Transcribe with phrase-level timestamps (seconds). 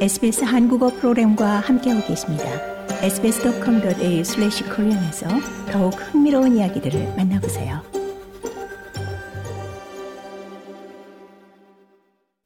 [0.00, 2.44] SBS 한국어 프로그램과 함께하고 계십니다.
[3.02, 5.28] sbs.com.au/korean에서
[5.70, 7.82] 더욱 흥미로운 이야기들을 만나보세요.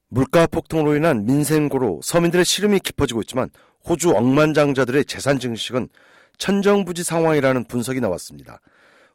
[0.09, 3.51] 물가 폭등으로 인한 민생 고로 서민들의 시름이 깊어지고 있지만
[3.89, 5.91] 호주 억만장자들의 재산 증식은
[6.39, 8.59] 천정부지 상황이라는 분석이 나왔습니다.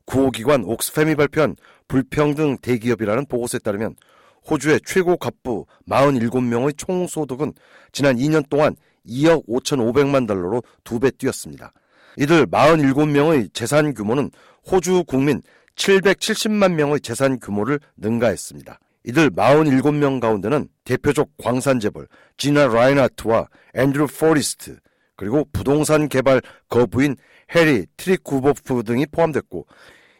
[0.06, 1.58] 구호기관 옥스팸이 발표한
[1.90, 3.96] 불평등 대기업이라는 보고서에 따르면
[4.49, 7.53] 호주의 최고 갑부 47명의 총소득은
[7.91, 8.76] 지난 2년 동안
[9.07, 11.71] 2억 5,500만 달러로 두 배 뛰었습니다.
[12.17, 14.31] 이들 47명의 재산 규모는
[14.70, 15.41] 호주 국민
[15.76, 18.80] 770만 명의 재산 규모를 능가했습니다.
[19.05, 22.07] 이들 47명 가운데는 대표적 광산재벌
[22.38, 24.77] 지나 라이나트와 앤드루 포리스트
[25.16, 27.16] 그리고 부동산 개발 거부인
[27.55, 29.66] 해리 트리쿠보프 등이 포함됐고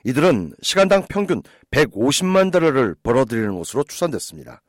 [0.04, 4.62] 이들은 시간당 평균 150만 달러를 벌어들이는 것으로 추산됐습니다.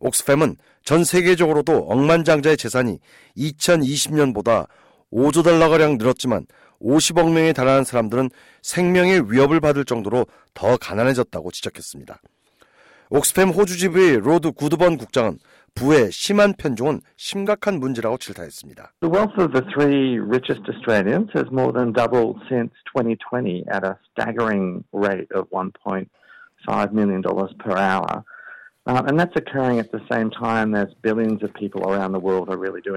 [0.00, 2.98] 옥스팸은 전 세계적으로도 억만장자의 재산이
[3.36, 4.66] 2020년보다
[5.12, 6.46] 5조 달러가량 늘었지만
[6.80, 8.30] 50억 명에 달하는 사람들은
[8.62, 12.20] 생명의 위협을 받을 정도로 더 가난해졌다고 지적했습니다.
[13.10, 15.38] 옥스팸 호주지부의 로드 구드번 국장은
[15.74, 18.92] 부의 심한 편중은 심각한 문제라고 질타했습니다.
[19.00, 23.96] The wealth of the three richest Australians has more than doubled since 2020 at a
[24.12, 28.22] staggering rate of 1.5 million dollars per hour.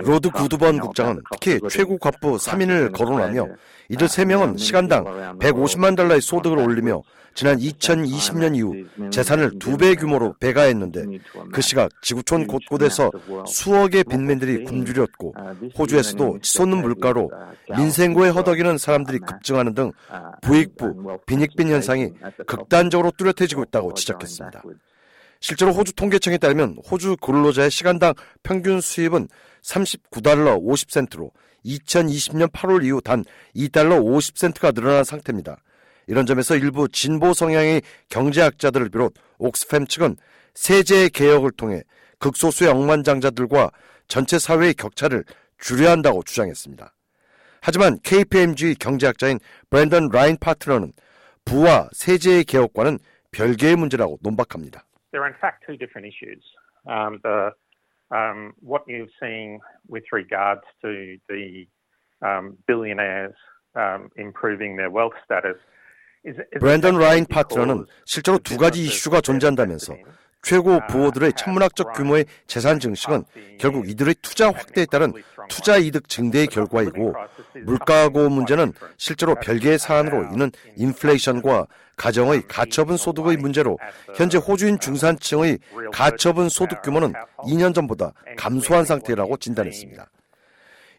[0.03, 3.47] 로드 구드번 국장은 특히 최고 갑부 3인을 거론하며
[3.89, 5.03] 이들 3명은 시간당
[5.37, 7.03] 150만 달러의 소득을 올리며
[7.35, 8.73] 지난 2020년 이후
[9.11, 11.03] 재산을 두배 규모로 배가했는데
[11.51, 13.11] 그 시각 지구촌 곳곳에서
[13.45, 15.35] 수억의 빈민들이 굶주렸고
[15.77, 17.29] 호주에서도 치솟는 물가로
[17.77, 19.91] 민생고에 허덕이는 사람들이 급증하는 등
[20.41, 22.09] 부익부, 빈익빈 현상이
[22.47, 24.63] 극단적으로 뚜렷해지고 있다고 지적했습니다.
[25.39, 29.27] 실제로 호주 통계청에 따르면 호주 근로자의 시간당 평균 수입은
[29.61, 31.31] 39달러 50센트로
[31.65, 33.23] 2020년 8월 이후 단
[33.55, 35.57] 2달러 50센트가 늘어난 상태입니다.
[36.07, 40.17] 이런 점에서 일부 진보 성향의 경제학자들을 비롯 옥스팸 측은
[40.53, 41.81] 세제 개혁을 통해
[42.19, 43.71] 극소수의 억만장자들과
[44.07, 45.25] 전체 사회의 격차를
[45.59, 46.93] 줄여야 한다고 주장했습니다.
[47.61, 50.93] 하지만 KPMG 경제학자인 브랜던 라인 파트너는
[51.45, 52.99] 부와 세제의 개혁과는
[53.31, 54.85] 별개의 문제라고 논박합니다.
[55.14, 56.42] there are in fact two different issues.
[56.86, 57.50] Um, the
[58.10, 61.66] um, what you're seeing with regards to the
[62.22, 63.34] um, billionaires
[64.16, 65.56] improving their wealth status.
[66.60, 69.94] 브랜던 라인 파트너는 실제로 두 가지 이슈가 존재한다면서
[70.45, 73.23] 최고 부호들의 천문학적 규모의 재산 증식은
[73.59, 75.11] 결국 이들의 투자 확대에 따른
[75.49, 77.15] 투자 이득 증대의 결과이고
[77.65, 81.65] 물가고 문제는 실제로 별개의 사안으로 있는 인플레이션과
[81.97, 83.79] 가정의 가처분 소득의 문제로
[84.15, 85.57] 현재 호주인 중산층의
[85.91, 90.07] 가처분 소득 규모는 2년 전보다 감소한 상태라고 진단했습니다.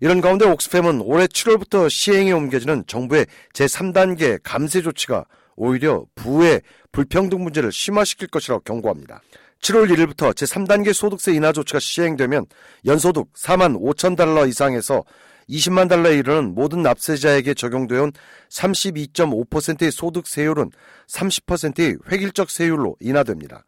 [0.01, 5.25] 이런 가운데 옥스팸은 올해 7월부터 시행에 옮겨지는 정부의 제3단계 감세 조치가
[5.57, 6.63] 오히려 부의
[6.93, 9.21] 불평등 문제를 심화시킬 것이라고 경고합니다.
[9.61, 12.47] 7월 1일부터 제3단계 소득세 인하 조치가 시행되면
[12.85, 15.03] 연소득 4만 5천 달러 이상에서
[15.49, 18.13] 20만 달러에 이르는 모든 납세자에게 적용되어 온
[18.51, 20.71] 32.5%의 소득세율은
[21.09, 23.65] 30%의 획일적 세율로 인하됩니다.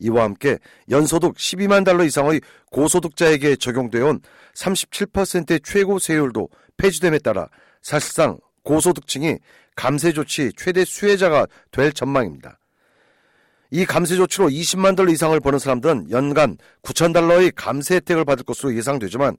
[0.00, 0.58] 이와 함께
[0.88, 2.40] 연소득 12만 달러 이상의
[2.70, 4.20] 고소득자에게 적용되어 온
[4.54, 7.48] 37%의 최고 세율도 폐지됨에 따라
[7.82, 9.38] 사실상 고소득층이
[9.76, 12.58] 감세 조치 최대 수혜자가 될 전망입니다.
[13.70, 18.74] 이 감세 조치로 20만 달러 이상을 버는 사람들은 연간 9천 달러의 감세 혜택을 받을 것으로
[18.74, 19.36] 예상되지만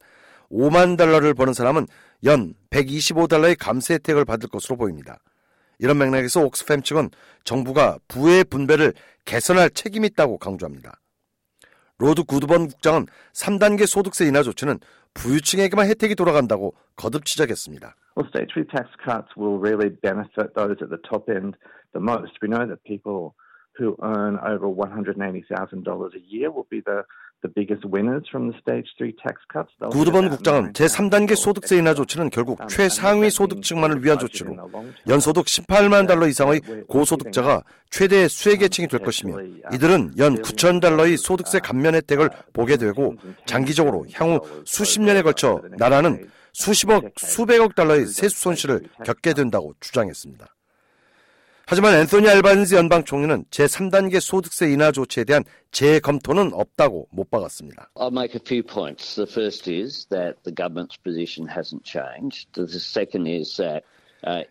[0.51, 1.87] 5만 달러를 버는 사람은
[2.23, 5.17] 연 125달러의 감세 혜택을 받을 것으로 보입니다.
[5.79, 7.09] 이런 맥락에서 옥스팸 측은
[7.43, 8.93] 정부가 부의 분배를
[9.25, 11.00] 개선할 책임이 있다고 강조합니다.
[12.01, 14.79] 로드 구드번 국장은 3단계 소득세 인하 조치는
[15.13, 17.95] 부유층에게만 혜택이 돌아간다고 거듭 지적했습니다.
[18.17, 21.55] Well, stage three tax cuts will really benefit those at the top end
[21.93, 22.33] the most.
[22.41, 23.37] We know that people
[23.77, 27.03] who earn over $180,000 a year will be the
[29.89, 34.55] 구두번 국장은 제3단계 소득세 인하 조치는 결국 최상위 소득층만을 위한 조치로
[35.07, 39.37] 연소득 18만 달러 이상의 고소득자가 최대 수혜계층이 될 것이며
[39.73, 46.29] 이들은 연 9천 달러의 소득세 감면 혜택을 보게 되고 장기적으로 향후 수십 년에 걸쳐 나라는
[46.53, 50.45] 수십억, 수백억 달러의 세수 손실을 겪게 된다고 주장했습니다.
[51.71, 57.91] 하지만 앤소니 알바니즈 연방 총리는 제3단계 소득세 인하 조치에 대한 재검토는 없다고 못 박았습니다.
[57.95, 59.15] I'll make a few points.
[59.15, 62.51] The first is that the government's position hasn't changed.
[62.51, 63.85] The second is that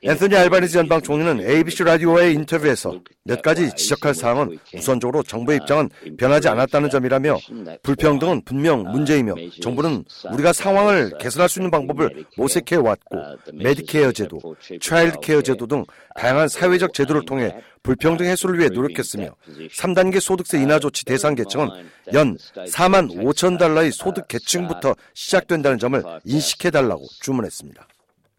[0.02, 5.88] 앤서니 알바니지 연방 총리는 ABC 라디오와의 인터뷰에서 몇 가지 지적할 사항은 우선적으로 정부의 입장은
[6.18, 7.38] 변하지 않았다는 점이라며
[7.82, 13.18] 불평등은 분명 문제이며 정부는 우리가 상황을 개선할 수 있는 방법을 모색해 왔고
[13.54, 14.40] 메디케어 제도,
[14.80, 15.84] child care 제도 등
[16.16, 19.28] 다양한 사회적 제도를 통해 불평등 해소를 위해 노력했으며
[19.76, 21.68] 3단계 소득세 인하 조치 대상 계층은
[22.12, 27.86] 연 4만 5천 달러의 소득 계층부터 시작된다는 점을 인식해달라고 주문했습니다.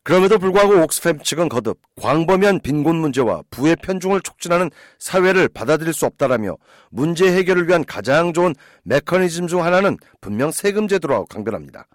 [0.04, 6.58] 그럼에도 불구하고 옥스팸 측은 거듭 광범위한 빈곤 문제와 부의 편중을 촉진하는 사회를 받아들일 수 없다라며
[6.90, 11.86] 문제 해결을 위한 가장 좋은 메커니즘 중 하나는 분명 세금 제도라고 강변합니다.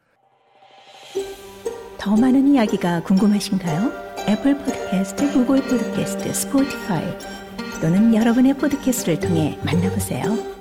[1.98, 4.06] 더 많은 이야기가 궁금하신가요?
[4.28, 7.18] Apple Podcast, Google Podcast, Spotify
[7.80, 10.55] 또는 여러분의 podcast를 통해 만나보세요.